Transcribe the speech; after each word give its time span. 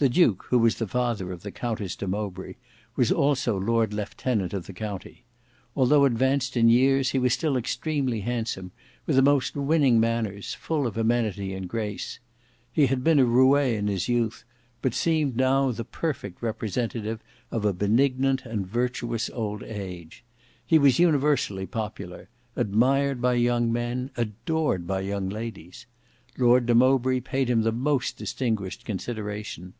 The 0.00 0.08
Duke, 0.08 0.46
who 0.48 0.58
was 0.58 0.76
the 0.76 0.88
father 0.88 1.30
of 1.30 1.42
the 1.42 1.50
Countess 1.50 1.94
de 1.94 2.08
Mowbray, 2.08 2.54
was 2.96 3.12
also 3.12 3.58
lord 3.60 3.92
lieutenant 3.92 4.54
of 4.54 4.64
the 4.64 4.72
county. 4.72 5.24
Although 5.76 6.06
advanced 6.06 6.56
in 6.56 6.70
years, 6.70 7.10
he 7.10 7.18
was 7.18 7.34
still 7.34 7.54
extremely 7.54 8.20
handsome; 8.22 8.72
with 9.04 9.16
the 9.16 9.20
most 9.20 9.54
winning 9.56 10.00
manners; 10.00 10.54
full 10.54 10.86
of 10.86 10.96
amenity 10.96 11.52
and 11.52 11.68
grace. 11.68 12.18
He 12.72 12.86
had 12.86 13.04
been 13.04 13.18
a 13.18 13.26
roue 13.26 13.56
in 13.56 13.88
his 13.88 14.08
youth, 14.08 14.42
but 14.80 14.94
seemed 14.94 15.36
now 15.36 15.70
the 15.70 15.84
perfect 15.84 16.40
representative 16.40 17.20
of 17.50 17.66
a 17.66 17.74
benignant 17.74 18.46
and 18.46 18.66
virtuous 18.66 19.28
old 19.28 19.62
age. 19.62 20.24
He 20.64 20.78
was 20.78 20.98
universally 20.98 21.66
popular; 21.66 22.30
admired 22.56 23.20
by 23.20 23.34
young 23.34 23.70
men, 23.70 24.12
adored 24.16 24.86
by 24.86 25.02
young 25.02 25.28
ladies. 25.28 25.84
Lord 26.38 26.64
de 26.64 26.74
Mowbray 26.74 27.20
paid 27.20 27.50
him 27.50 27.60
the 27.64 27.70
most 27.72 28.16
distinguished 28.16 28.86
consideration. 28.86 29.74